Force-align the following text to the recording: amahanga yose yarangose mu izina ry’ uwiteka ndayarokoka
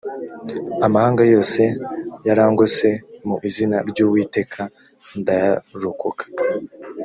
amahanga 0.85 1.21
yose 1.33 1.61
yarangose 2.27 2.87
mu 3.27 3.35
izina 3.47 3.77
ry’ 3.89 3.99
uwiteka 4.05 4.61
ndayarokoka 5.19 6.23